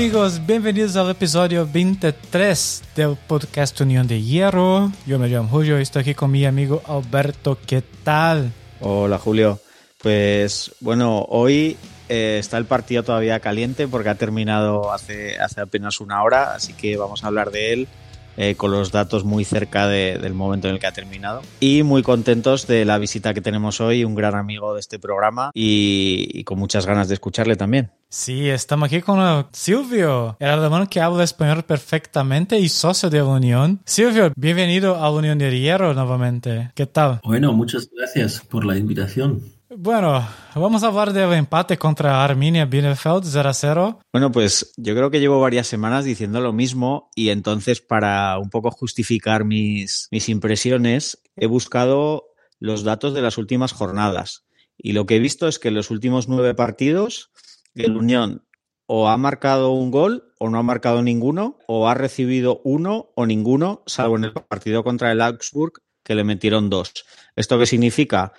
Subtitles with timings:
[0.00, 4.90] amigos, bienvenidos al episodio 23 del podcast Unión de Hierro.
[5.04, 7.58] Yo me llamo Julio y estoy aquí con mi amigo Alberto.
[7.66, 8.50] ¿Qué tal?
[8.80, 9.60] Hola Julio.
[10.02, 11.76] Pues bueno, hoy
[12.08, 16.96] eh, está el partido todavía caliente porque ha terminado hace, apenas una hora, así que
[16.96, 17.88] vamos a hablar de él
[18.38, 21.42] eh, con los datos muy cerca del momento en el que ha terminado.
[21.60, 25.50] Y muy contentos de la visita que tenemos hoy, un gran amigo de este programa
[25.52, 27.90] y, con muchas ganas de escucharle también.
[28.12, 33.26] Sí, estamos aquí con Silvio, el alemán que habla español perfectamente y socio de la
[33.26, 33.80] Unión.
[33.84, 36.72] Silvio, bienvenido a la Unión de Hierro nuevamente.
[36.74, 37.20] ¿Qué tal?
[37.22, 39.40] Bueno, muchas gracias por la invitación.
[39.68, 43.98] Bueno, vamos a hablar del empate contra Arminia Bielefeld 0-0.
[44.12, 48.50] Bueno, pues yo creo que llevo varias semanas diciendo lo mismo y entonces para un
[48.50, 52.24] poco justificar mis, mis impresiones he buscado
[52.58, 54.46] los datos de las últimas jornadas
[54.76, 57.30] y lo que he visto es que en los últimos nueve partidos
[57.74, 58.44] el Unión
[58.86, 63.26] o ha marcado un gol o no ha marcado ninguno o ha recibido uno o
[63.26, 66.92] ninguno, salvo en el partido contra el Augsburg que le metieron dos.
[67.36, 68.32] ¿Esto qué significa?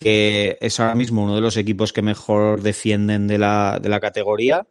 [0.00, 4.00] que es ahora mismo uno de los equipos que mejor defienden de la, de la
[4.00, 4.66] categoría.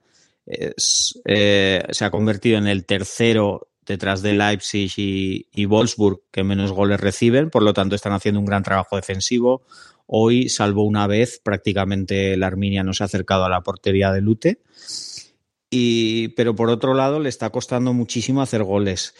[0.47, 6.71] Eh, se ha convertido en el tercero detrás de Leipzig y, y, Wolfsburg que menos
[6.71, 9.63] goles reciben, por lo tanto están haciendo un gran trabajo defensivo.
[10.11, 14.21] Hoy, salvo una vez, prácticamente la Arminia no se ha acercado a la portería de
[14.21, 14.59] Lute.
[15.69, 19.13] Y, pero por otro lado, le está costando muchísimo hacer goles.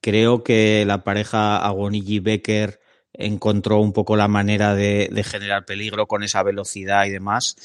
[0.00, 2.78] Creo que la pareja Agonigi-Becker
[3.12, 7.56] encontró un poco la manera de, generar peligro con esa velocidad y demás.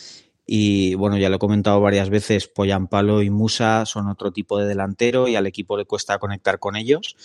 [0.51, 4.65] Y bueno, ya lo he comentado varias veces, Poyampalo y Musa son otro tipo de
[4.65, 7.15] delantero y al equipo le cuesta conectar con ellos.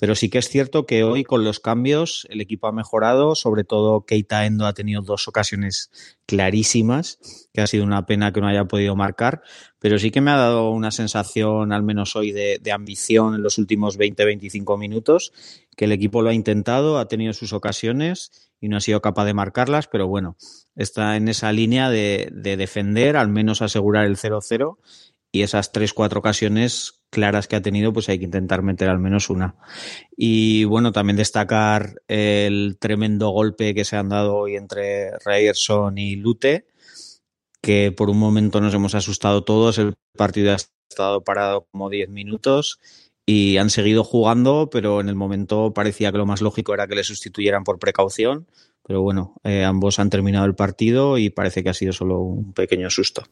[0.00, 3.62] Pero sí que es cierto que hoy con los cambios el equipo ha mejorado, sobre
[3.62, 5.92] todo Keita Endo ha tenido dos ocasiones
[6.26, 7.20] clarísimas,
[7.52, 9.42] que ha sido una pena que no haya podido marcar,
[9.78, 13.44] pero sí que me ha dado una sensación, al menos hoy, de, de ambición en
[13.44, 15.32] los últimos 20-25 minutos,
[15.76, 19.26] que el equipo lo ha intentado, ha tenido sus ocasiones y no ha sido capaz
[19.26, 20.36] de marcarlas, pero bueno,
[20.76, 24.78] está en esa línea de, de defender, al menos asegurar el 0-0
[25.32, 29.00] y esas tres, cuatro ocasiones claras que ha tenido, pues hay que intentar meter al
[29.00, 29.56] menos una.
[30.16, 36.14] Y bueno, también destacar el tremendo golpe que se han dado hoy entre Ryerson y
[36.14, 36.66] Lute,
[37.60, 40.56] que por un momento nos hemos asustado todos, el partido ha
[40.88, 42.78] estado parado como 10 minutos
[43.26, 46.96] y han seguido jugando, pero en el momento parecía que lo más lógico era que
[46.96, 48.46] le sustituyeran por precaución.
[48.84, 52.52] Pero bueno, eh, ambos han terminado el partido y parece que ha sido solo un
[52.52, 53.22] pequeño susto.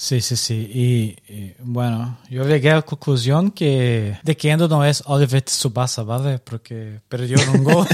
[0.00, 0.54] Sí, sí, sí.
[0.54, 1.16] Y,
[1.58, 6.38] bueno, yo llegué a la conclusión que de que Endo no es Oliver Tsubasa, ¿vale?
[6.38, 7.84] Porque perdió un gol.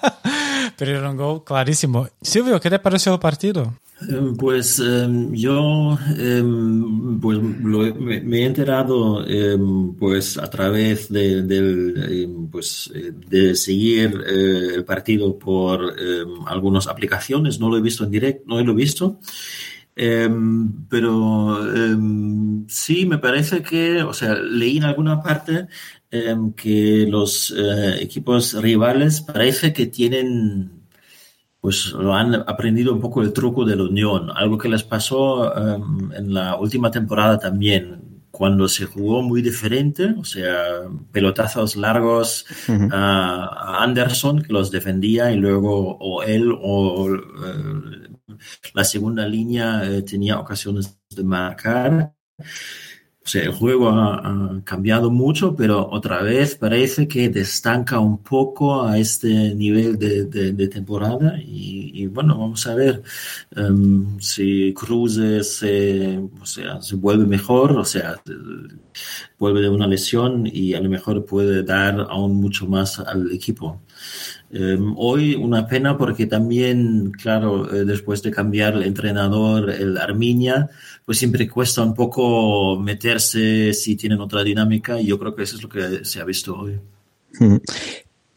[0.78, 2.08] perdió un gol clarísimo.
[2.22, 3.74] Silvio, ¿qué te pareció el partido?
[4.08, 9.22] Em, pues em, yo em, pues me, he enterado
[9.98, 15.96] pues a través de, pues, eh, de seguir eh, el partido por
[16.46, 19.18] algunas aplicaciones, no lo he visto en directo, no lo he visto.
[19.96, 21.58] Pero
[22.68, 25.68] sí, me parece que, o sea, leí en alguna parte
[26.56, 30.76] que los eh, equipos rivales parece que tienen
[31.60, 35.52] pues lo han aprendido un poco el truco de la unión, algo que les pasó
[35.56, 42.46] em, en la última temporada también, cuando se jugó muy diferente, o sea, pelotazos largos
[42.92, 48.15] a Anderson que los defendía y luego o él o eh,
[48.74, 52.12] la segunda línea eh, tenía ocasiones de marcar.
[53.26, 58.84] O sea, el juego ha, cambiado mucho, pero otra vez parece que destanca un poco
[58.84, 61.36] a este nivel de, temporada.
[61.44, 63.02] Y, bueno, vamos a ver
[63.56, 68.14] um, si Cruz se, o sea, se vuelve mejor, o sea,
[69.40, 73.82] vuelve de una lesión y a lo mejor puede dar aún mucho más al equipo.
[74.58, 80.70] Um, hoy una pena porque también, claro, eh, después de cambiar el entrenador, el Arminia,
[81.04, 85.56] pues siempre cuesta un poco meterse si tienen otra dinámica y yo creo que eso
[85.56, 86.78] es lo que se ha visto hoy.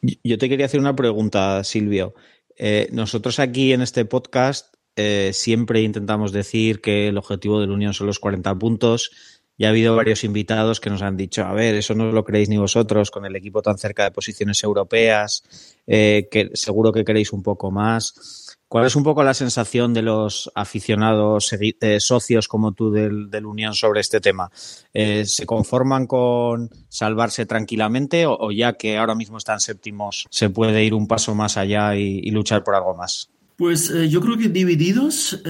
[0.01, 2.16] Yo te quería hacer una pregunta, Silvio.
[2.57, 7.74] Eh, nosotros aquí en este podcast eh, siempre intentamos decir que el objetivo de la
[7.74, 9.38] Unión son los 40 puntos.
[9.59, 12.47] Ya ha habido varios invitados que nos han dicho, a ver, eso no lo creéis
[12.47, 15.44] ni vosotros con el equipo tan cerca de posiciones europeas,
[15.85, 18.56] eh, que seguro que queréis un poco más.
[18.69, 23.45] ¿Cuál es un poco la sensación de los aficionados eh, socios como tú del, del,
[23.45, 24.50] Unión sobre este tema?
[24.94, 30.85] Eh, ¿Se conforman con salvarse tranquilamente o, ya que ahora mismo están séptimos se puede
[30.85, 33.29] ir un paso más allá y, luchar por algo más?
[33.57, 35.41] Pues yo creo que divididos.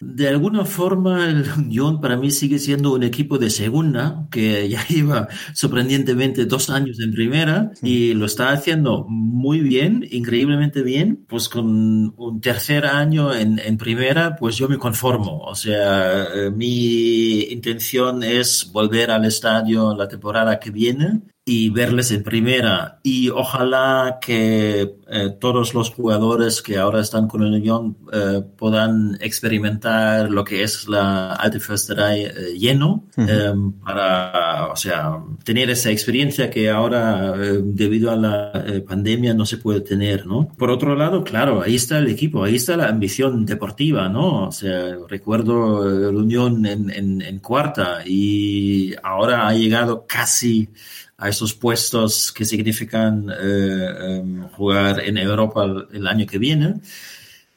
[0.00, 4.84] De alguna forma el Unión para mí sigue siendo un equipo de segunda que ya
[4.88, 11.24] lleva sorprendentemente dos años en primera y lo está haciendo muy bien, increíblemente bien.
[11.28, 15.38] Pues con un tercer año en, en primera, pues yo me conformo.
[15.38, 22.10] O sea, eh, mi intención es volver al estadio la temporada que viene y verles
[22.10, 23.00] en primera.
[23.02, 29.18] Y ojalá que eh, todos los jugadores que ahora están con el Unión eh, puedan
[29.20, 33.04] experimentar lo que es la Alte Försterei eh, lleno
[33.84, 39.82] para, o sea, tener esa experiencia que ahora debido a la pandemia no se puede
[39.82, 40.48] tener, ¿no?
[40.56, 44.48] Por otro lado, claro, ahí está el equipo, ahí está la ambición deportiva, ¿no?
[44.48, 50.70] O sea, recuerdo el Unión en, en, en cuarta y ahora ha llegado casi
[51.16, 56.80] a esos puestos que significan eh, em, jugar en Europa el, año que viene.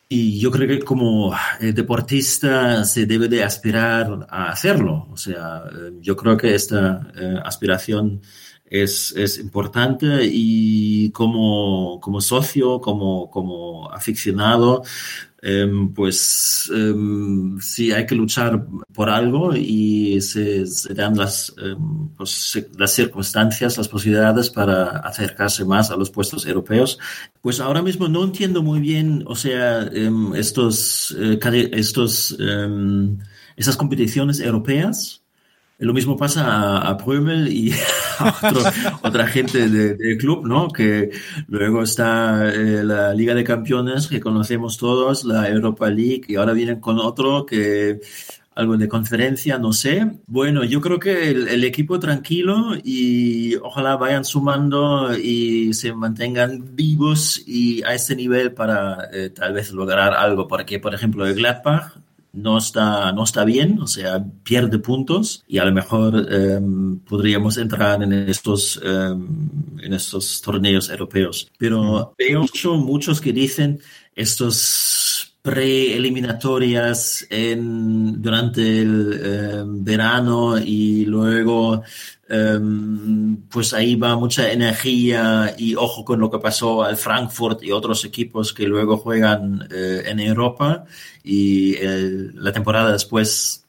[0.09, 5.07] Y yo creo que como eh, deportista se debe de aspirar a hacerlo.
[5.11, 7.11] O sea, eh, yo creo que esta
[7.43, 8.21] aspiración
[8.69, 14.83] es, es, importante y como, como socio, como, como aficionado,
[15.39, 20.65] Em, pues em, sí hay que luchar por algo y se,
[20.95, 26.97] dan las, em, pues, las circunstancias, las posibilidades para acercarse más a los puestos europeos.
[27.41, 29.89] Pues ahora mismo no entiendo muy bien, o sea,
[30.35, 31.39] estos, eh,
[31.73, 32.35] estos,
[33.55, 35.21] esas competiciones europeas
[35.79, 36.97] lo mismo pasa a, a
[37.49, 37.71] y
[38.19, 40.69] a otra gente del club, ¿no?
[40.69, 41.11] Que
[41.47, 46.53] luego está eh, la Liga de Campeones, que conocemos todos, la Europa League, y ahora
[46.53, 47.99] vienen con otro que
[48.57, 50.19] algo de conferencia, no sé.
[50.25, 57.43] Bueno, yo creo que el, equipo tranquilo y ojalá vayan sumando y se mantengan vivos
[57.45, 61.97] y a este nivel para eh, tal vez lograr algo, porque por ejemplo el Gladbach
[62.37, 67.57] no está, no está bien, o sea, pierde puntos y a lo mejor em, podríamos
[67.57, 69.27] entrar en estos, em,
[69.81, 71.49] en estos torneos europeos.
[71.57, 72.45] Pero veo
[72.77, 73.79] muchos que dicen
[74.15, 74.96] estos
[75.47, 81.83] preeliminatorias en, durante el em, verano y luego
[83.49, 88.03] pues ahí va mucha energía y ojo con lo que pasó al Frankfurt y otros
[88.03, 90.83] equipos que luego juegan eh, en Europa
[91.23, 91.77] y
[92.33, 93.65] la temporada después,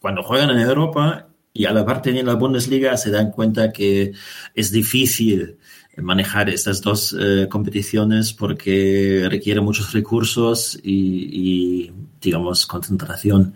[0.00, 4.12] cuando juegan en Europa y a la parte en la Bundesliga se dan cuenta que
[4.54, 5.58] es difícil
[6.02, 11.90] manejar estas dos eh, competiciones porque requiere muchos recursos y,
[12.20, 13.54] digamos, concentración.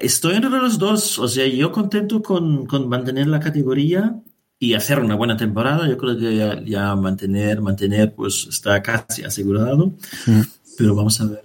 [0.00, 4.20] Estoy entre los dos, o sea, yo contento con, con, mantener la categoría
[4.58, 5.88] y hacer una buena temporada.
[5.88, 9.94] Yo creo que ya, mantener, mantener, pues está casi asegurado,
[10.78, 11.44] pero vamos a ver.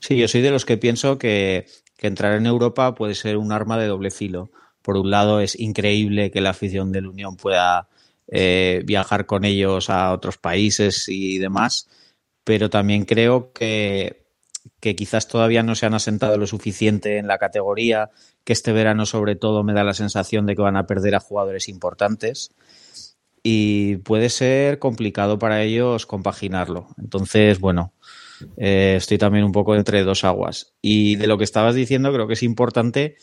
[0.00, 1.66] Sí, yo soy de los que pienso que,
[1.98, 4.50] entrar en Europa puede ser un arma de doble filo.
[4.82, 7.88] Por un lado, es increíble que la afición de la Unión pueda
[8.28, 11.88] eh, viajar con ellos a otros países y demás,
[12.44, 14.26] pero también creo que,
[14.80, 18.10] que quizás todavía no se han asentado lo suficiente en la categoría,
[18.44, 21.20] que este verano sobre todo me da la sensación de que van a perder a
[21.20, 22.50] jugadores importantes
[23.46, 26.88] y puede ser complicado para ellos compaginarlo.
[26.98, 27.92] Entonces, bueno,
[28.56, 30.74] eh, estoy también un poco entre dos aguas.
[30.80, 33.16] Y de lo que estabas diciendo, creo que es importante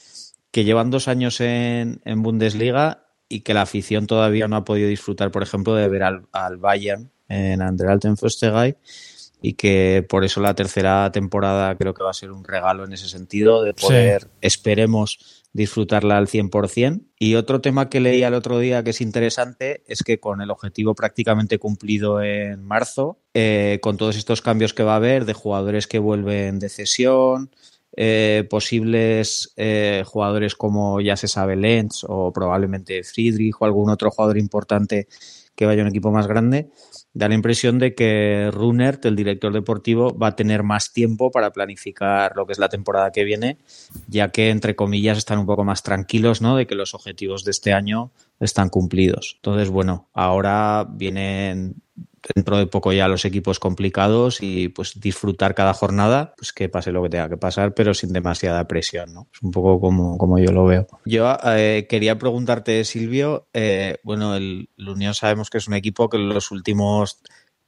[0.52, 5.32] que llevan dos años en, Bundesliga y que la afición todavía no ha podido disfrutar,
[5.32, 8.76] por ejemplo, de ver al, Bayern en Anderalten Föstegay
[9.42, 12.94] y que por eso la tercera temporada creo que va a ser un regalo en
[12.94, 17.02] ese sentido de poder, esperemos, disfrutarla al 100%.
[17.18, 20.52] Y otro tema que leí el otro día que es interesante es que con el
[20.52, 25.34] objetivo prácticamente cumplido en marzo, eh, con todos estos cambios que va a haber de
[25.34, 27.50] jugadores que vuelven de cesión,
[27.94, 34.12] eh, posibles eh, jugadores como ya se sabe Lenz o probablemente Friedrich o algún otro
[34.12, 35.08] jugador importante
[35.56, 36.70] que vaya a un equipo más grande,
[37.14, 41.52] da la impresión de que Runert, el director deportivo, va a tener más tiempo para
[41.52, 43.58] planificar lo que es la temporada que viene,
[44.08, 46.56] ya que, entre comillas, están un poco más tranquilos, ¿no?
[46.56, 49.34] De que los objetivos de este año están cumplidos.
[49.36, 51.76] Entonces, bueno, ahora vienen
[52.36, 56.92] dentro de poco ya los equipos complicados y pues disfrutar cada jornada, pues que pase
[56.92, 59.28] lo que tenga que pasar, pero sin demasiada presión, ¿no?
[59.34, 60.88] Es un poco como, como yo lo veo.
[61.06, 66.18] Yo eh, quería preguntarte, Silvio, eh, bueno, el, Unión sabemos que es un equipo que
[66.18, 67.22] en los últimos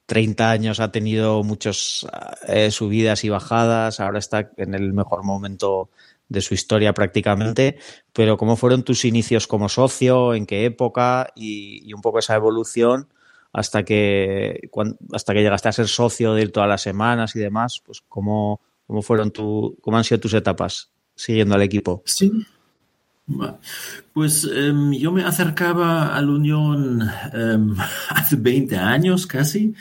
[0.06, 2.06] 30 años ha tenido muchas
[2.46, 5.88] eh, subidas y bajadas, ahora está en el mejor momento
[6.28, 7.78] de su historia prácticamente,
[8.12, 10.34] pero ¿cómo fueron tus inicios como socio?
[10.34, 11.32] ¿En qué época?
[11.34, 13.08] y un poco esa evolución
[13.54, 14.68] hasta que,
[15.12, 18.60] hasta que llegaste a ser socio de ir todas las semanas y demás, pues cómo,
[18.86, 22.02] ¿Cómo fueron tu, cómo han sido tus etapas siguiendo al equipo?
[22.04, 22.30] Sí.
[24.12, 27.00] Pues em, yo me acercaba a la Unión
[27.32, 27.74] em,
[28.10, 29.74] hace 20 años casi,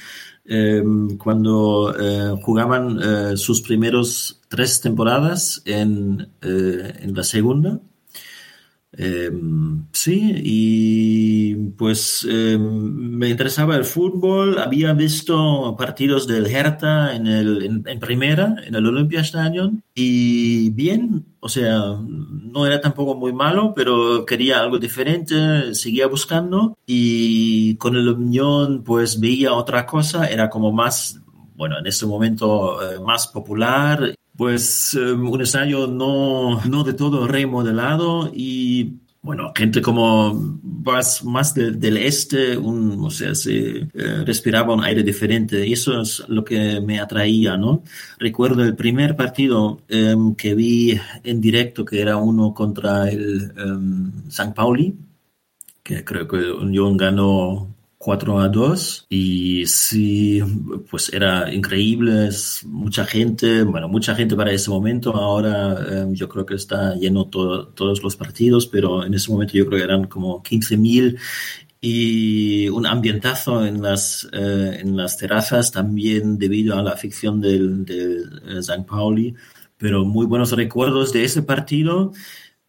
[0.45, 7.79] em, cuando eh, jugaban eh, sus primeros tres temporadas en, eh, en la segunda.
[9.91, 12.61] Sí, y pues em,
[13.17, 14.59] me interesaba el fútbol.
[14.59, 21.49] Había visto partidos del Hertha en, el, en, primera, en el Olympiastadion, y bien, o
[21.49, 28.09] sea, no era tampoco muy malo, pero quería algo diferente, seguía buscando, y con el
[28.09, 31.23] Unión pues veía otra cosa, era como más
[31.55, 34.15] bueno, en ese momento eh, más popular.
[34.35, 41.53] Pues em, un estadio no, no de todo remodelado y bueno, gente como más, más
[41.53, 46.81] del este, un, o sea, se eh, respiraba un aire diferente eso es lo que
[46.81, 47.83] me atraía, ¿no?
[48.19, 54.29] Recuerdo el primer partido em, que vi en directo, que era uno contra el um,
[54.29, 54.93] San Pauli,
[55.81, 57.72] que creo que Unión ganó
[58.03, 60.41] 4 a 2 y sí,
[60.89, 62.29] pues era increíble,
[62.65, 67.29] mucha gente, bueno, mucha gente para ese momento, ahora eh, yo creo que está lleno
[67.29, 71.17] todos los partidos, pero en ese momento yo creo que eran como 15 mil.
[71.79, 77.85] Y un ambientazo en las, eh, en las terrazas también debido a la afición del,
[77.85, 79.33] del eh, San Pauli,
[79.77, 82.11] pero muy buenos recuerdos de ese partido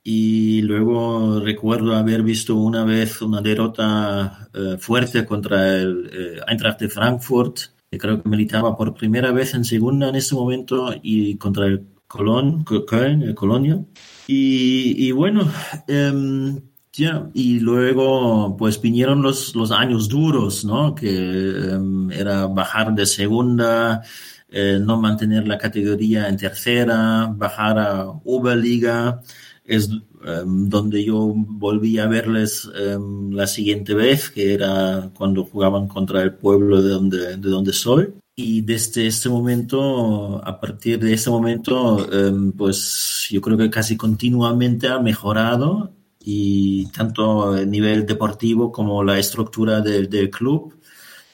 [0.06, 6.78] y luego recuerdo haber visto una vez una derrota eh, fuerte contra el eh, Eintracht
[6.78, 7.58] de Frankfurt,
[7.90, 11.86] que creo que militaba por primera vez en segunda en ese momento, y contra el
[12.06, 13.82] Colón, Köln, el Colonia.
[14.26, 15.50] Y, y bueno,
[15.88, 16.60] em,
[16.92, 20.94] ya, y luego pues vinieron los, los años duros, ¿no?
[20.94, 24.02] Que em, era bajar de segunda,
[24.50, 29.22] eh, no mantener la categoría en tercera, bajar a Oberliga
[29.64, 29.90] es
[30.24, 36.22] em, donde yo volví a verles em, la siguiente vez, que era cuando jugaban contra
[36.22, 38.14] el pueblo de donde, de donde soy.
[38.36, 43.96] Y desde ese momento, a partir de ese momento, em, pues yo creo que casi
[43.96, 50.74] continuamente ha mejorado y tanto a nivel deportivo como la estructura del, del club.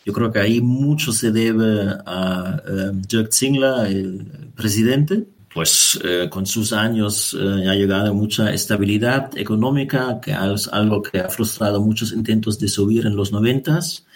[0.04, 2.62] Yo creo que ahí mucho se debe a
[3.08, 10.20] Dirk Zingler, el presidente, pues eh, con sus años eh, ha llegado mucha estabilidad económica,
[10.22, 14.06] que es algo que ha frustrado muchos intentos de subir en los noventas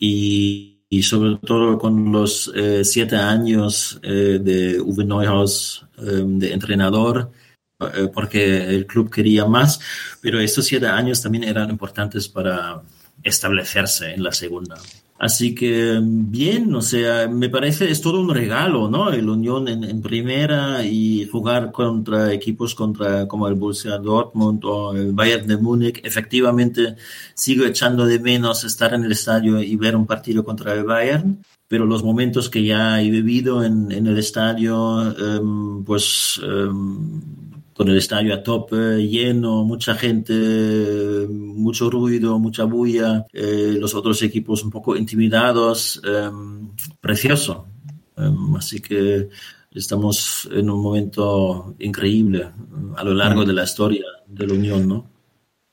[0.00, 7.30] y, y sobre todo con los eh, siete años de Uwe Neuhaus de entrenador,
[8.12, 9.80] porque el club quería más,
[10.20, 12.82] pero estos siete años también eran importantes para
[13.22, 14.76] establecerse en la segunda.
[15.18, 19.10] Así que bien, o sea, me parece es todo un regalo, ¿no?
[19.10, 25.12] El Unión en, primera y jugar contra equipos contra como el Borussia Dortmund o el
[25.12, 26.00] Bayern de Múnich.
[26.04, 26.96] Efectivamente,
[27.34, 31.42] sigo echando de menos estar en el estadio y ver un partido contra el Bayern,
[31.66, 37.22] pero los momentos que ya he vivido en, el estadio, em, pues em,
[37.76, 40.32] con el estadio a tope, lleno, mucha gente,
[41.28, 47.66] mucho ruido, mucha bulla, eh, los otros equipos un poco intimidados, em, precioso.
[48.16, 49.28] Em, así que
[49.72, 52.48] estamos en un momento increíble
[52.96, 55.10] a lo largo de la historia de la Unión, ¿no?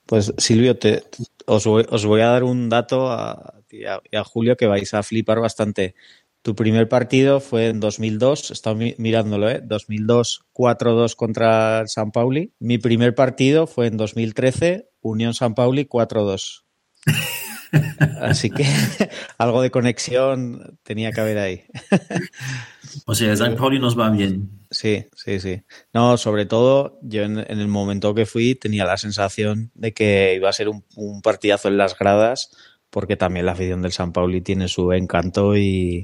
[0.05, 1.05] Pues Silvio, te,
[1.45, 5.95] os, voy, a dar un dato a, y a Julio que vais a flipar bastante.
[6.43, 9.62] Tu primer partido fue en 2002, estaba mirándolo, ¿eh?
[9.63, 12.51] 2002, 4-2 contra el San Pauli.
[12.59, 16.65] Mi primer partido fue en 2013, Unión San Pauli 4-2.
[18.21, 18.65] Así que
[19.38, 21.63] algo de conexión tenía que haber ahí.
[23.05, 24.50] o sea, San Pauli nos va bien.
[24.69, 25.62] Sí, sí, sí.
[25.93, 30.50] No, sobre todo yo en, el momento que fui tenía la sensación de que iba
[30.50, 32.51] a ser un, un partidazo en las gradas
[32.89, 36.03] porque también la afición del San Pauli tiene su encanto y,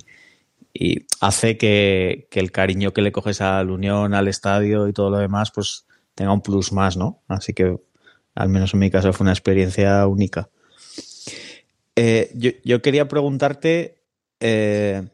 [0.82, 5.10] y hace que, el cariño que le coges a la Unión, al estadio y todo
[5.10, 7.22] lo demás, pues tenga un plus más, ¿no?
[7.28, 7.78] Así que
[8.34, 10.50] al menos en mi caso fue una experiencia única.
[11.98, 12.32] Eh,
[12.64, 14.04] yo, quería preguntarte
[14.40, 15.06] eh,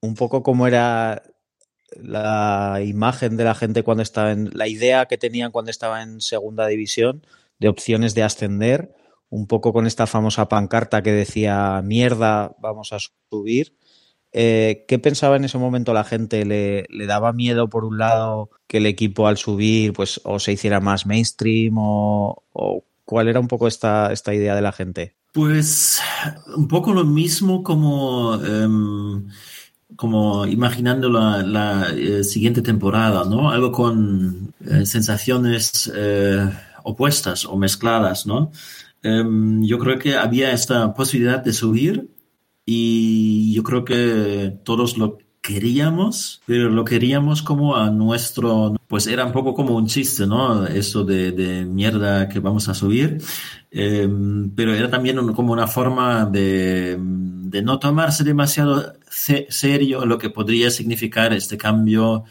[0.00, 1.22] un poco cómo era
[2.00, 6.22] la imagen de la gente cuando estaba en la idea que tenían cuando estaba en
[6.22, 7.26] segunda división
[7.58, 8.94] de opciones de ascender,
[9.28, 13.76] un poco con esta famosa pancarta que decía mierda, vamos a subir
[14.32, 16.44] eh, ¿Qué pensaba en ese momento la gente?
[16.44, 20.80] ¿Le, daba miedo, por un lado, que el equipo al subir pues, o se hiciera
[20.80, 21.74] más mainstream?
[21.76, 22.42] ¿O,
[23.04, 25.16] cuál era un poco esta, esta idea de la gente?
[25.32, 26.00] Pues
[26.56, 28.34] un poco lo mismo como...
[28.42, 29.28] Em,
[29.94, 33.50] como imaginando la, eh, siguiente temporada, ¿no?
[33.50, 35.92] Algo con eh, sensaciones
[36.82, 38.50] opuestas o mezcladas, ¿no?
[39.02, 42.08] Em, yo creo que había esta posibilidad de subir
[42.64, 49.26] y yo creo que todos lo queríamos, pero lo queríamos como a nuestro, pues era
[49.26, 50.66] un poco como un chiste, ¿no?
[50.66, 53.18] Eso de, mierda que vamos a subir,
[53.70, 60.30] em, pero era también como una forma de, de no tomarse demasiado serio lo que
[60.30, 62.24] podría significar este cambio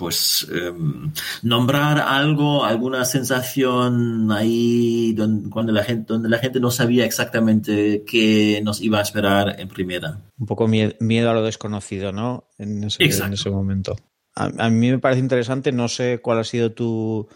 [0.00, 6.70] pues em, nombrar algo, alguna sensación ahí donde, cuando la gente, donde la gente no
[6.70, 10.18] sabía exactamente qué nos iba a esperar en primera.
[10.38, 12.48] Un poco miedo, a lo desconocido, ¿no?
[12.56, 13.94] En ese, en ese momento.
[14.34, 17.28] A, a, mí me parece interesante, no sé cuál ha sido tu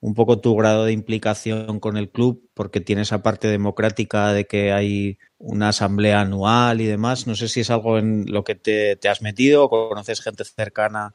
[0.00, 4.46] un poco tu grado de implicación con el club, porque tiene esa parte democrática de
[4.46, 7.26] que hay una asamblea anual y demás.
[7.26, 10.44] No sé si es algo en lo que te, te has metido o conoces gente
[10.44, 11.14] cercana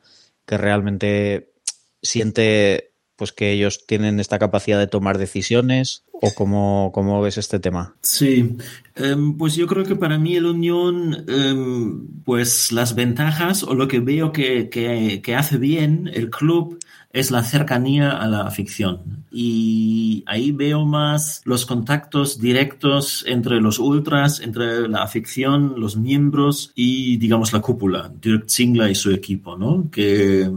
[0.49, 1.53] que realmente
[2.01, 7.59] siente pues que ellos tienen esta capacidad de tomar decisiones o cómo, cómo ves este
[7.59, 7.95] tema?
[8.01, 8.55] Sí,
[8.99, 13.87] um, pues yo creo que para mí el Unión, um, pues las ventajas o lo
[13.87, 16.79] que veo que, que, que, hace bien el club
[17.11, 19.25] es la cercanía a la ficción.
[19.31, 26.71] Y ahí veo más los contactos directos entre los ultras, entre la afición, los miembros
[26.75, 29.89] y, digamos, la cúpula, Dirk Zingler y su equipo, ¿no?
[29.91, 30.51] Que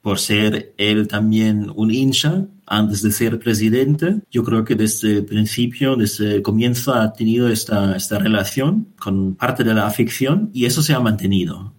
[0.00, 4.20] por ser él también un hincha antes de ser presidente.
[4.30, 9.34] Yo creo que desde el principio, desde el comienzo, ha tenido esta, esta relación con
[9.34, 11.74] parte de la afición y eso se ha mantenido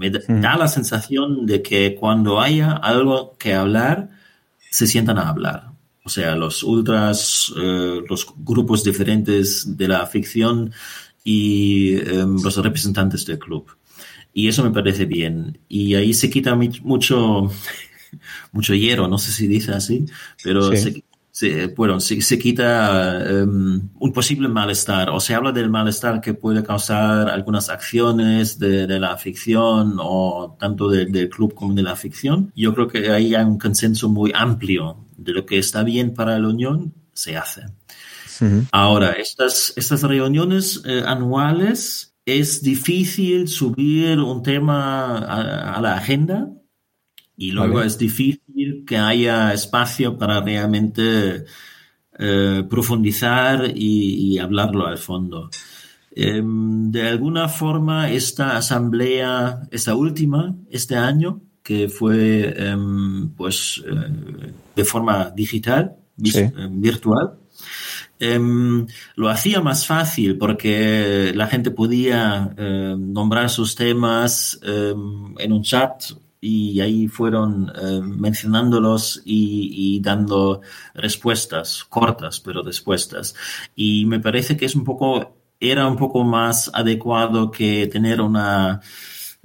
[0.00, 4.08] me da la sensación de que cuando haya algo que hablar,
[4.70, 5.72] se sientan a hablar.
[6.04, 10.72] O sea, los ultras, eh, los grupos diferentes de la ficción
[11.22, 13.66] y eh, los representantes del club.
[14.32, 15.58] Y eso me parece bien.
[15.68, 17.50] Y ahí se quita mucho,
[18.52, 20.06] mucho hierro, no sé si dice así,
[20.42, 20.78] pero sí.
[20.78, 21.04] se,
[21.40, 26.34] se, bueno, se, se quita um, un posible malestar o se habla del malestar que
[26.34, 31.82] puede causar algunas acciones de, de la ficción o tanto de, del club como de
[31.82, 32.52] la ficción.
[32.54, 36.38] Yo creo que ahí hay un consenso muy amplio de lo que está bien para
[36.38, 37.62] la Unión, se hace.
[37.62, 38.66] -huh.
[38.70, 46.50] Ahora, estas, estas reuniones eh, anuales es difícil subir un tema a, a la agenda
[47.34, 47.86] y luego vale.
[47.86, 48.39] es difícil
[48.86, 51.44] que haya espacio para realmente
[52.18, 55.50] eh, profundizar y, y, hablarlo al fondo.
[56.12, 62.76] Eh, de alguna forma, esta asamblea, esta última, este año, que fue eh,
[63.36, 63.82] pues
[64.74, 66.44] de forma digital, sí.
[66.70, 67.38] virtual,
[68.22, 75.52] Um, lo hacía más fácil porque la gente podía um, nombrar sus temas um, en
[75.52, 76.02] un chat
[76.40, 80.62] y ahí fueron eh, mencionándolos y, y, dando
[80.94, 83.34] respuestas cortas, pero respuestas.
[83.76, 88.80] Y me parece que es un poco, era un poco más adecuado que tener una,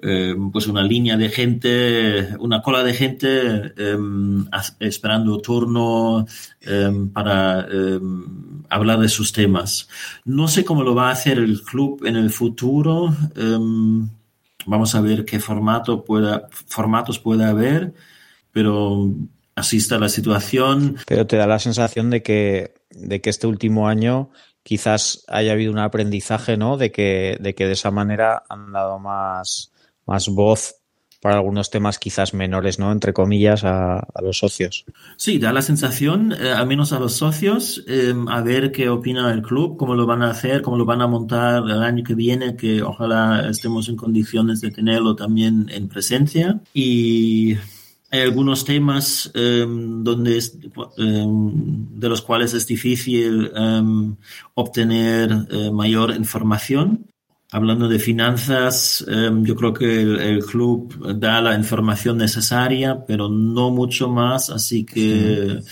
[0.01, 3.97] eh, pues una línea de gente, una cola de gente eh,
[4.79, 6.27] esperando turno
[6.61, 7.65] eh, para
[8.69, 9.87] hablar de sus temas.
[10.25, 13.15] No sé cómo lo va a hacer el club en el futuro.
[14.65, 17.93] Vamos a ver qué formato pueda, formatos puede haber,
[18.51, 19.11] pero
[19.55, 20.97] así está la situación.
[21.07, 24.29] Pero te da la sensación de que, de que este último año
[24.63, 26.77] quizás haya habido un aprendizaje, ¿no?
[26.77, 29.71] De que, de que de esa manera han dado más,
[30.05, 30.75] más voz
[31.25, 32.91] para algunos temas quizás menores, ¿no?
[32.91, 34.85] Entre comillas, a, los socios.
[35.17, 39.33] Sí, da la sensación, eh, al menos a los socios, eh, a ver qué opina
[39.33, 42.13] el club, cómo lo van a hacer, cómo lo van a montar el año que
[42.13, 46.61] viene, que ojalá estemos en condiciones de tenerlo también en presencia.
[46.75, 47.55] Y
[48.11, 53.51] hay algunos temas eh, donde es, de los cuales es difícil
[54.53, 57.07] obtener mayor información
[57.55, 63.29] Hablando de finanzas, eh, yo creo que el, el, club da la información necesaria, pero
[63.29, 65.69] no mucho más, así que sí.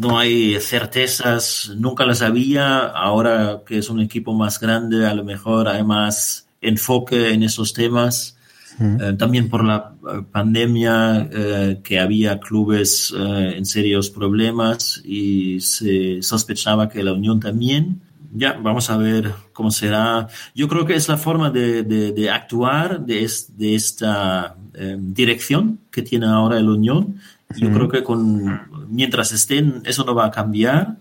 [0.00, 2.78] no hay certezas, nunca las había.
[2.78, 7.72] Ahora que es un equipo más grande, a lo mejor hay más enfoque en esos
[7.72, 8.36] temas.
[8.80, 9.94] Eh, también por la
[10.32, 17.38] pandemia, eh, que había clubes eh, en serios problemas y se sospechaba que la Unión
[17.38, 18.00] también
[18.34, 20.26] ya, vamos a ver cómo será.
[20.54, 24.96] Yo creo que es la forma de, de, de actuar de, es, de esta eh,
[24.98, 27.20] dirección que tiene ahora el Unión.
[27.56, 30.96] Yo creo que con, mientras estén, eso no va a cambiar.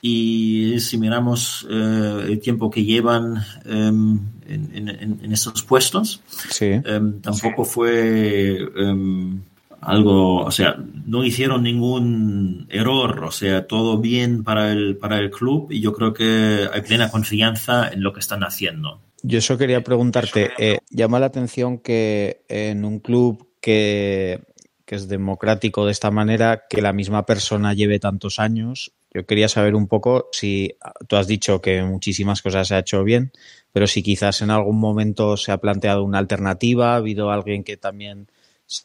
[0.00, 6.22] y si miramos eh, el tiempo que llevan em, en, estos puestos,
[6.60, 9.42] em, tampoco fue em,
[9.82, 15.30] algo, o sea, no hicieron ningún error, o sea, todo bien para el, para el
[15.30, 19.00] club y yo creo que hay plena confianza en lo que están haciendo.
[19.22, 24.42] Yo eso quería preguntarte, eh, llama la atención que en un club que,
[24.84, 29.48] que es democrático de esta manera, que la misma persona lleve tantos años yo quería
[29.48, 30.74] saber un poco si
[31.06, 33.32] tú has dicho que muchísimas cosas se ha hecho bien,
[33.70, 37.76] pero si quizás en algún momento se ha planteado una alternativa, ha habido alguien que
[37.76, 38.28] también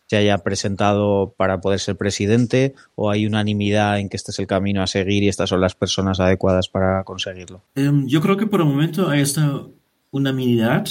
[0.05, 4.47] se haya presentado para poder ser presidente o hay unanimidad en que este es el
[4.47, 7.61] camino a seguir y estas son las personas adecuadas para conseguirlo?
[7.75, 9.63] Em, yo creo que por el momento hay esta
[10.11, 10.87] unanimidad,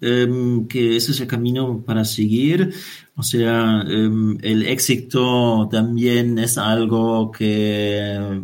[0.00, 2.72] em, que ese es el camino para seguir.
[3.16, 8.40] O sea, em, el éxito también es algo que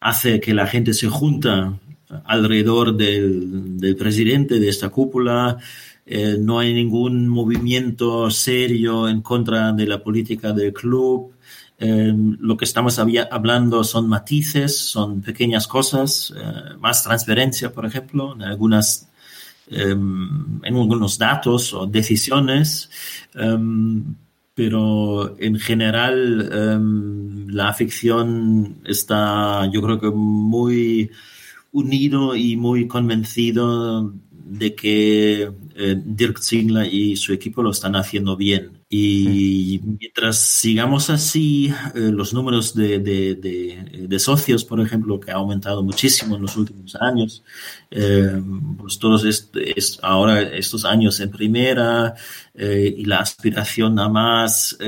[0.00, 1.78] hace que la gente se junta
[2.24, 5.58] alrededor del, presidente de esta cúpula.
[6.06, 11.32] Eh, no hay ningún movimiento serio en contra de la política del club.
[11.78, 18.34] Eh, lo que estamos hablando son matices, son pequeñas cosas, eh, más transparencia, por ejemplo,
[18.34, 19.08] en algunas
[19.68, 22.88] en algunos datos o decisiones
[24.56, 31.10] pero en general em, la afición está, yo creo que muy
[31.72, 34.14] unido y muy convencido
[34.48, 38.84] de que eh, Dirk Zingler y su equipo lo están haciendo bien.
[38.88, 43.34] Y mientras sigamos así, eh, los números de, de,
[44.08, 47.42] de, socios, por ejemplo, que ha aumentado muchísimo en los últimos años,
[47.90, 48.40] eh,
[48.78, 49.24] pues todos
[50.02, 52.14] ahora estos años en primera
[52.54, 54.78] y la aspiración a más,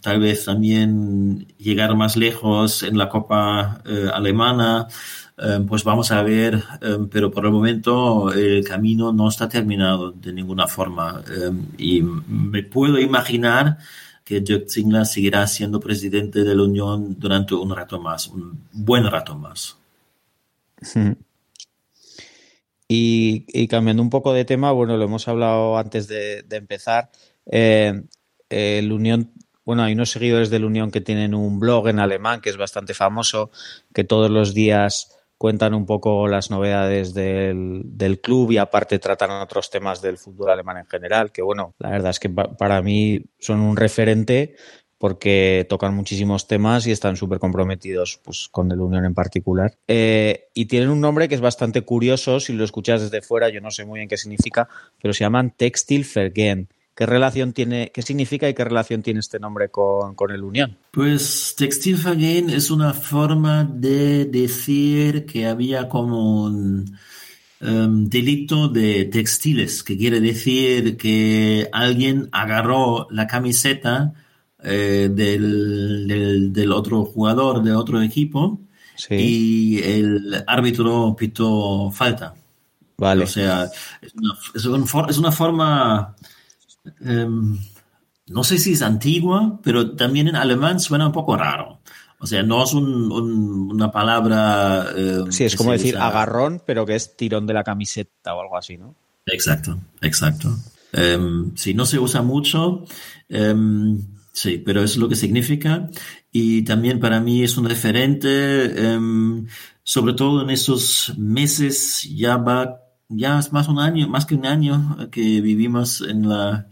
[0.00, 3.82] tal vez también llegar más lejos en la Copa
[4.14, 4.94] Alemana, Em,
[5.68, 10.32] pues vamos a ver, em, pero por el momento el camino no está terminado de
[10.32, 13.78] ninguna forma em, y me puedo imaginar
[14.24, 19.08] que Dirk Zingler seguirá siendo presidente de la Unión durante un rato más, un buen
[19.08, 19.78] rato más.
[22.88, 27.10] Y, cambiando un poco de tema, bueno, lo hemos hablado antes de, empezar.
[27.46, 28.02] Eh,
[28.50, 29.32] el Unión
[29.68, 32.56] bueno, hay unos seguidores de la Unión que tienen un blog en alemán que es
[32.56, 33.50] bastante famoso,
[33.92, 39.30] que todos los días cuentan un poco las novedades del, del, club y aparte tratan
[39.30, 43.24] otros temas del fútbol alemán en general, que bueno, la verdad es que para mí
[43.38, 44.56] son un referente
[44.98, 49.78] porque tocan muchísimos temas y están súper comprometidos pues, con el Unión en particular.
[49.86, 53.60] Eh, y tienen un nombre que es bastante curioso, si lo escuchas desde fuera, yo
[53.60, 54.68] no sé muy bien qué significa,
[55.00, 56.04] pero se llaman Textil
[56.98, 60.76] ¿Qué relación tiene, qué significa y qué relación tiene este nombre con, el Unión?
[60.90, 66.98] Pues Textilverein es una forma de decir que había como un
[67.60, 74.12] em, delito de textiles, que quiere decir que alguien agarró la camiseta
[74.64, 78.58] eh, del, otro jugador de otro equipo
[79.08, 82.34] y el árbitro pitó falta.
[82.96, 83.22] Vale.
[83.22, 83.70] O sea,
[84.52, 84.66] es
[85.16, 86.16] una forma
[87.00, 87.58] Em,
[88.28, 91.80] no sé si es antigua, pero también en alemán suena un poco raro.
[92.20, 94.88] O sea, no es una palabra...
[94.96, 98.56] Em, sí, es como decir agarrón, pero que es tirón de la camiseta o algo
[98.56, 98.94] así, ¿no?
[99.26, 100.56] Exacto, exacto.
[100.92, 102.84] Um, sí, no se usa mucho,
[104.32, 105.88] sí, pero es lo que significa.
[106.32, 108.98] Y también para mí es un referente,
[109.82, 114.46] sobre todo en estos meses, ya va, ya es más un año, más que un
[114.46, 116.68] año que vivimos en la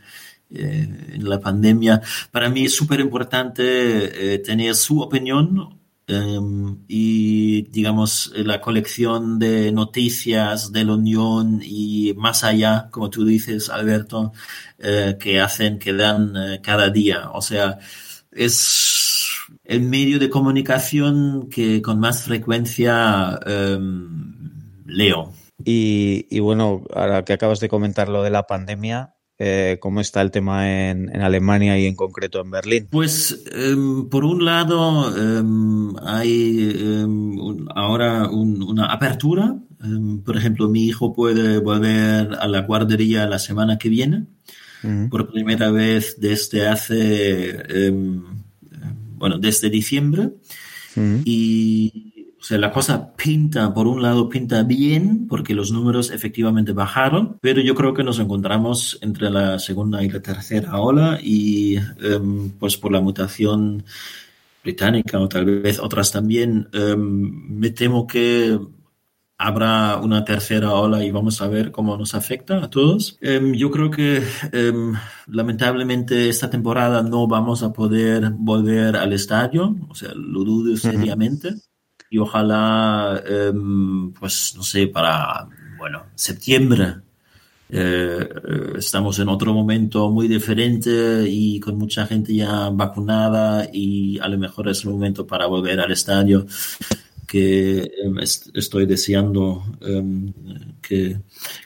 [0.48, 2.00] eh, en la pandemia.
[2.30, 9.72] Para mí es súper importante eh, tener su opinión em, y, digamos, la colección de
[9.72, 14.32] noticias de la Unión y más allá, como tú dices, Alberto,
[14.78, 17.30] eh, que hacen, que dan cada día.
[17.32, 17.78] O sea,
[18.30, 19.26] es
[19.64, 24.52] el medio de comunicación que con más frecuencia em,
[24.86, 25.32] leo.
[25.64, 30.22] Y, y, bueno, ahora que acabas de comentar lo de la pandemia, eh, cómo está
[30.22, 32.88] el tema en, Alemania y en concreto en Berlín.
[32.90, 37.38] Pues em, por un lado em, hay em,
[37.74, 39.56] ahora una apertura.
[40.24, 44.26] por ejemplo, mi hijo puede volver a la guardería la semana que viene.
[45.10, 47.90] Por primera vez desde hace,
[49.16, 50.30] bueno, desde diciembre.
[51.24, 52.15] Y
[52.46, 57.60] sea, la cosa pinta, por un lado, pinta bien, porque los números efectivamente bajaron, pero
[57.60, 62.76] yo creo que nos encontramos entre la segunda y la tercera ola y, em, pues
[62.76, 63.84] por la mutación
[64.62, 68.58] británica o tal vez otras también, em, me temo que
[69.38, 73.18] habrá una tercera ola y vamos a ver cómo nos afecta a todos.
[73.22, 74.94] Em, yo creo que em,
[75.26, 81.54] lamentablemente esta temporada no vamos a poder volver al estadio, o sea, lo dudo seriamente.
[82.10, 86.96] Y ojalá, em, pues no sé, para, bueno, septiembre
[87.68, 88.28] eh,
[88.78, 94.38] estamos en otro momento muy diferente y con mucha gente ya vacunada y a lo
[94.38, 96.46] mejor es el momento para volver al estadio
[97.26, 100.32] que em, estoy deseando em,
[100.80, 101.18] que,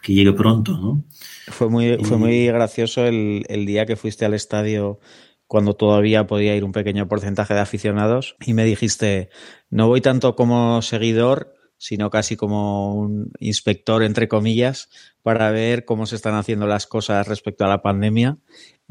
[0.07, 0.73] llegue pronto.
[0.73, 1.05] ¿no?
[1.49, 5.01] Fue muy, fue muy gracioso el, el día que fuiste al estadio
[5.51, 9.31] cuando todavía podía ir un pequeño porcentaje de aficionados y me dijiste,
[9.69, 14.91] no voy tanto como seguidor, sino casi como un inspector, entre comillas,
[15.23, 18.39] para ver cómo se están haciendo las cosas respecto a la pandemia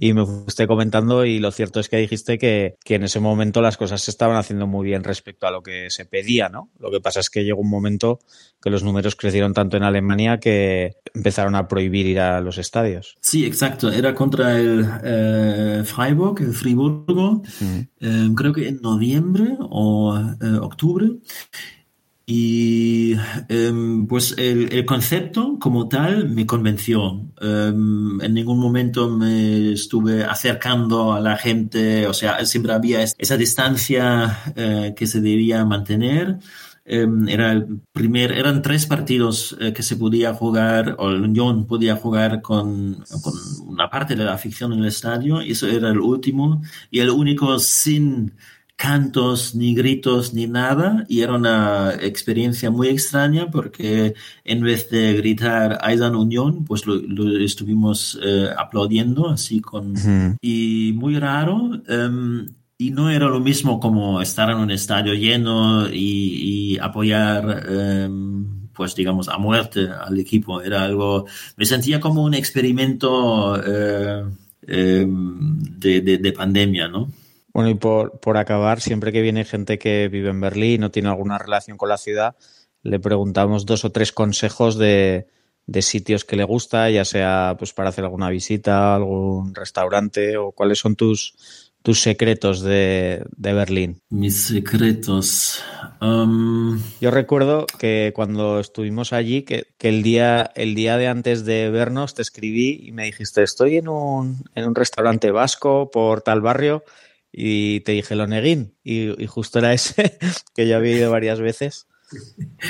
[0.01, 3.75] y me fuiste comentando y lo cierto es que dijiste que, en ese momento las
[3.75, 6.69] cosas se estaban haciendo muy bien respecto a lo que se pedía, ¿no?
[6.79, 8.19] Lo que pasa es que llegó un momento
[8.62, 13.17] que los números crecieron tanto en Alemania que empezaron a prohibir ir a los estadios.
[13.19, 13.91] Sí, exacto.
[13.91, 17.41] Era contra el eh, Freiburg, el Friburgo,
[17.99, 21.09] eh, creo que en noviembre o eh, octubre.
[22.25, 23.15] Y
[23.47, 27.32] em, pues el, concepto como tal me convenció.
[27.41, 33.38] Em, en ningún momento me estuve acercando a la gente, o sea, siempre había esa
[33.38, 36.39] distancia eh, que se debía mantener.
[36.91, 41.67] Em, era el primer, eran tres partidos eh, que se podía jugar, o el Unión
[41.67, 43.34] podía jugar con, con
[43.67, 47.12] una parte de la afición en el estadio, y eso era el último, y el
[47.12, 48.34] único sin
[48.80, 54.13] cantos, ni gritos, ni nada, y era una experiencia muy extraña porque
[54.46, 56.96] en vez de gritar Aidan Unión, pues lo,
[57.44, 59.96] estuvimos eh, aplaudiendo así con...
[60.42, 65.89] Y muy raro, em, y no era lo mismo como estar en un estadio lleno
[65.92, 67.65] y, apoyar...
[67.70, 70.62] Em, pues digamos, a muerte al equipo.
[70.62, 71.26] Era algo,
[71.58, 74.24] me sentía como un experimento eh,
[74.65, 77.10] em, de, de pandemia, ¿no?
[77.53, 81.09] Bueno, y por, por acabar, siempre que viene gente que vive en Berlín o tiene
[81.09, 82.35] alguna relación con la ciudad,
[82.83, 85.27] le preguntamos dos o tres consejos de,
[85.65, 90.51] de sitios que le gusta, ya sea pues para hacer alguna visita, algún restaurante o
[90.51, 94.01] cuáles son tus, tus secretos de, de Berlín.
[94.09, 95.62] Mis secretos.
[96.01, 101.45] Um, Yo recuerdo que cuando estuvimos allí, que, que, el, día, el día de antes
[101.45, 106.21] de vernos te escribí y me dijiste, estoy en un, en un restaurante vasco por
[106.21, 106.83] tal barrio
[107.32, 110.18] y te dije Loneguín y, y justo era ese
[110.56, 111.88] que ya había ido varias veces,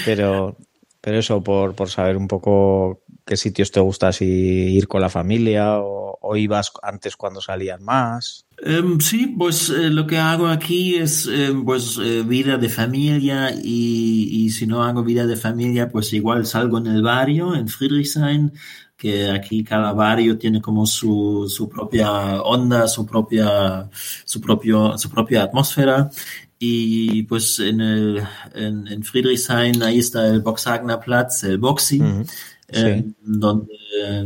[0.06, 0.58] pero,
[1.02, 5.10] pero eso por, por saber un poco qué sitios te gusta, si ir con la
[5.10, 8.46] familia o, ibas antes cuando salían más.
[8.64, 13.52] Em, sí, pues eh, lo que hago aquí es em, pues eh, vida de familia
[13.52, 17.68] y, y, si no hago vida de familia pues igual salgo en el barrio en
[17.68, 18.52] Friedrichshain
[19.00, 23.90] que aquí cada barrio tiene como su, su propia onda, su propia,
[24.26, 26.10] su propio, su propia atmósfera.
[26.60, 28.22] Y pues en, el,
[28.54, 32.26] en, en Friedrichshain, ahí está el Boxhagner-Platz, el Boxing,
[32.68, 33.74] eh, donde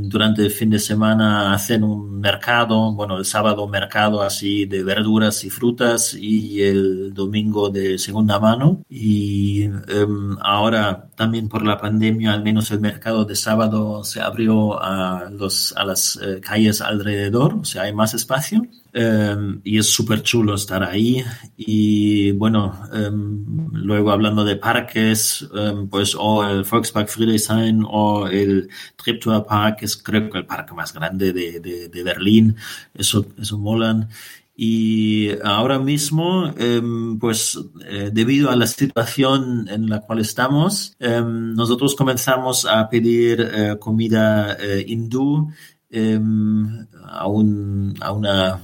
[0.02, 5.44] durante el fin de semana hacen un mercado, bueno, el sábado mercado así de verduras
[5.44, 8.84] y frutas y el domingo de segunda mano.
[8.90, 14.82] Y em, ahora también por la pandemia, al menos el mercado de sábado se abrió
[14.82, 18.68] a, los, a las eh, calles alrededor, o sea, hay más espacio.
[18.96, 21.24] Em, y es súper chulo estar ahí.
[21.58, 25.48] Y bueno, em, luego hablando de parques,
[25.90, 30.94] pues o el Volkspark Friedrichshain o el Treptower Park, es creo que el parque más
[30.94, 32.56] grande de, de, Berlín,
[32.94, 34.10] eso, eso molan.
[34.56, 41.54] Y ahora mismo, em, pues eh, debido a la situación en la cual estamos, em,
[41.56, 45.50] nosotros comenzamos a pedir eh, comida eh, hindú
[45.90, 48.62] em, a, un, a, una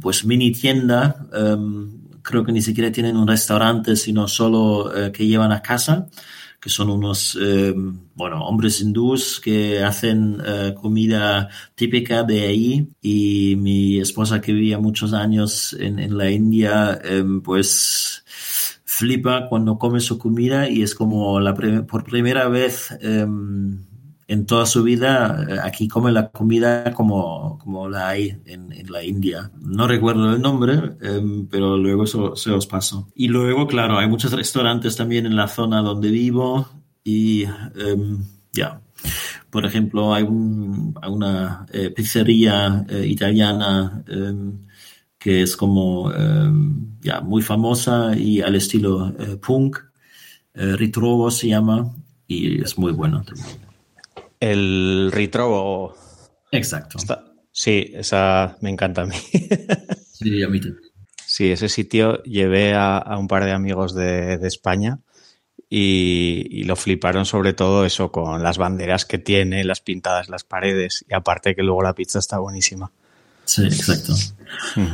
[0.00, 1.26] pues mini tienda.
[2.22, 6.08] creo que ni siquiera tienen un restaurante, sino solo que llevan a casa
[6.66, 7.72] que son unos, eh,
[8.16, 12.88] bueno, hombres hindús que hacen eh, comida típica de ahí.
[13.00, 18.24] Y mi esposa que vivía muchos años en, en la India, em, pues
[18.84, 23.78] flipa cuando come su comida y es como la por primera vez em,
[24.28, 29.02] en toda su vida eh, aquí come la comida como, como la hay en, la
[29.02, 29.50] India.
[29.60, 33.08] No recuerdo el nombre, em, pero luego se os paso.
[33.14, 36.68] Y luego, claro, hay muchos restaurantes también en la zona donde vivo
[37.04, 38.80] y em, ya.
[39.50, 44.66] Por ejemplo, hay, un, una eh, pizzería eh, italiana em,
[45.18, 46.12] que es como
[47.06, 49.78] ya muy famosa y al estilo eh, punk,
[50.54, 51.94] eh, Ritrovo se llama,
[52.26, 53.65] y es muy bueno también.
[54.40, 55.96] El Ritrovo.
[56.52, 56.98] Exacto.
[57.52, 59.16] sí, esa me encanta a mí.
[60.12, 60.60] sí, a mí
[61.26, 65.00] Sí, ese sitio llevé a, un par de amigos de, España
[65.68, 71.04] y, lo fliparon sobre todo eso con las banderas que tiene, las pintadas, las paredes
[71.08, 72.92] y aparte que luego la pizza está buenísima.
[73.46, 74.12] Sí, exacto.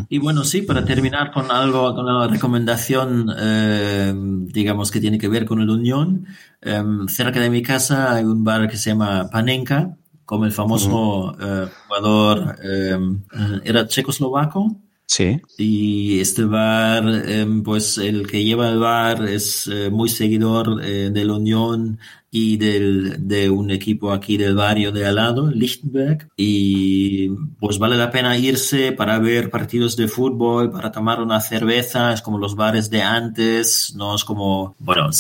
[0.09, 5.29] Y bueno, sí, para terminar con algo, con una recomendación, eh, digamos, que tiene que
[5.29, 6.27] ver con el Unión,
[6.61, 11.37] em, cerca de mi casa hay un bar que se llama Panenka, como el famoso
[11.41, 14.77] eh, jugador, em, eh, era checoslovaco,
[15.13, 15.43] Sí.
[15.59, 21.11] Y este bar, em, pues el que lleva el bar es eh, muy seguidor eh,
[21.13, 21.99] de la Unión
[22.31, 26.31] y del, de un equipo aquí del barrio de al lado, Lichtenberg.
[26.35, 27.29] Y
[27.61, 32.15] pues vale la pena irse para ver partidos de fútbol, para tomar una cerveza.
[32.15, 35.11] Es como los bares de antes, no es como, bueno,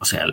[0.00, 0.24] o sea,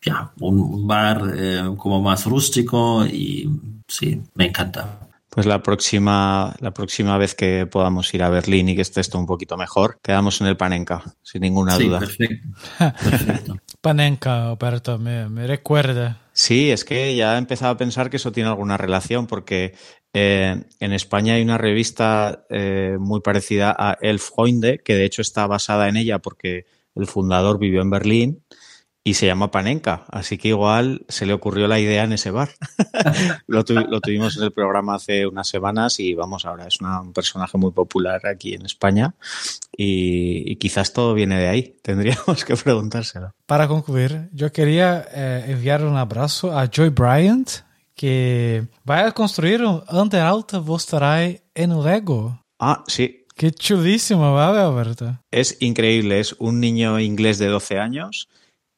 [0.00, 3.46] ya, un, bar eh, como más rústico y
[3.86, 5.03] sí, me encanta.
[5.34, 9.18] Pues la próxima, la próxima vez que podamos ir a Berlín y que esté esto
[9.18, 11.98] un poquito mejor, quedamos en el Panenka, sin ninguna duda.
[11.98, 13.56] Perfecto.
[13.80, 16.20] Panenka, Alberto, me, me, recuerda.
[16.32, 19.74] Sí, es que ya he empezado a pensar que eso tiene alguna relación, porque
[20.12, 25.20] eh, en España hay una revista eh, muy parecida a El Freunde, que de hecho
[25.20, 28.44] está basada en ella porque el fundador vivió en Berlín
[29.06, 32.48] y se llama Panenka, así que igual se le ocurrió la idea en ese bar.
[33.46, 37.70] lo, tuvimos en el programa hace unas semanas y vamos, ahora es un personaje muy
[37.70, 39.14] popular aquí en España
[39.76, 43.34] y, quizás todo viene de ahí, tendríamos que preguntárselo.
[43.44, 47.50] Para concluir, yo quería eh, enviar un abrazo a Joy Bryant,
[47.94, 52.40] que va a construir un Ante Alta Vostarai en Lego.
[52.58, 53.20] Ah, sí.
[53.36, 55.18] Qué chulísimo, ¿vale, Alberto?
[55.30, 58.28] Es increíble, es un niño inglés de 12 años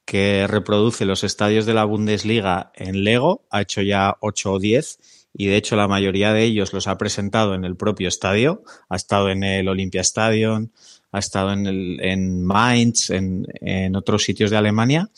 [0.07, 4.99] que reproduce los estadios de la Bundesliga en Lego, ha hecho ya 8 o 10
[5.35, 8.97] y de hecho la mayoría de ellos los ha presentado en el propio estadio, ha
[8.97, 10.73] estado en el Olympia Stadion,
[11.11, 15.11] ha estado en, el, en Mainz, en, en, otros sitios de Alemania.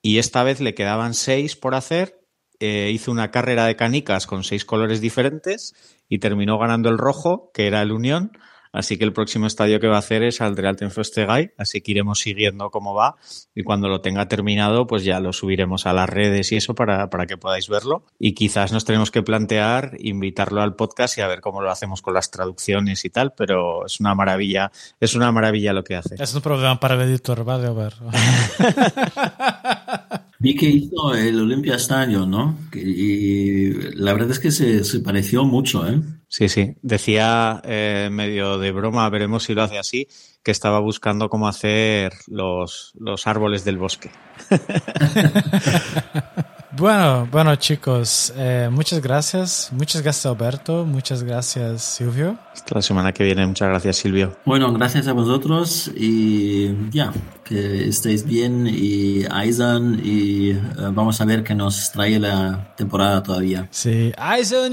[0.00, 2.18] Y esta vez le quedaban 6 por hacer,
[2.58, 5.74] eh, hizo una carrera de canicas con 6 colores diferentes
[6.08, 8.32] y terminó ganando el rojo, que era el Unión,
[8.72, 11.92] Así que el próximo estadio que va a hacer es al Real Tenfostegay, así que
[11.92, 13.16] iremos siguiendo cómo va
[13.54, 17.10] y cuando lo tenga terminado, pues ya lo subiremos a las redes y eso para,
[17.10, 18.04] para que podáis verlo.
[18.18, 22.02] Y quizás nos tenemos que plantear invitarlo al podcast y a ver cómo lo hacemos
[22.02, 26.16] con las traducciones y tal, pero es una maravilla, es una maravilla lo que hace.
[26.18, 27.94] Es un problema para el editor, vale, a ver.
[30.42, 32.58] Vi que hizo el Olympia Stadium, ¿no?
[32.74, 36.02] Y la verdad es que se, se pareció mucho, ¿eh?
[36.26, 36.74] Sí, sí.
[36.82, 40.08] Decía eh, medio de broma, veremos si lo hace así,
[40.42, 44.10] que estaba buscando cómo hacer los, los árboles del bosque.
[46.74, 49.68] Bueno, bueno chicos, eh, muchas gracias.
[49.72, 52.38] Muchas gracias Alberto, muchas gracias Silvio.
[52.50, 54.38] Hasta la semana que viene, muchas gracias Silvio.
[54.46, 57.12] Bueno, gracias a vosotros y ya,
[57.44, 60.60] que estéis bien y Aizen y eh,
[60.92, 63.68] vamos a ver qué nos trae la temporada todavía.
[63.70, 64.72] Sí, Aizen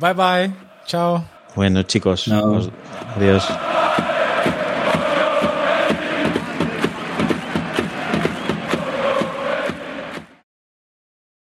[0.00, 0.54] bye bye,
[0.86, 1.24] chao.
[1.56, 3.48] Bueno chicos, adiós.